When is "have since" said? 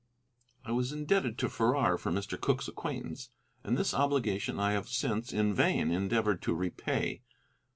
4.71-5.31